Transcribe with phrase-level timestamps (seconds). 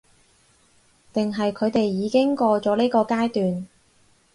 [1.13, 3.67] 定係佢哋已經過咗呢個階段？